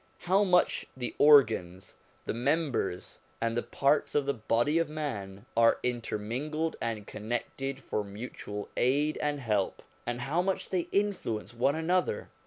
How 0.25 0.43
much 0.43 0.87
the 0.97 1.13
organs, 1.19 1.95
the 2.25 2.33
members, 2.33 3.19
and 3.39 3.55
the 3.55 3.61
parts 3.61 4.15
of 4.15 4.25
the 4.25 4.33
body 4.33 4.79
of 4.79 4.89
man 4.89 5.45
are 5.55 5.77
intermingled 5.83 6.75
and 6.81 7.05
connected 7.05 7.79
for 7.79 8.03
mutual 8.03 8.67
aid 8.75 9.19
and 9.21 9.39
help, 9.39 9.83
and 10.07 10.21
how 10.21 10.41
much 10.41 10.69
they 10.69 10.87
influence 10.91 11.53
one 11.53 11.75
another 11.75 12.29